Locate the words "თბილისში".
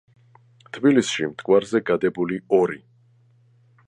0.77-1.27